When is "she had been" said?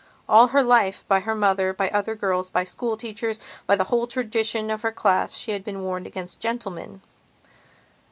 5.37-5.83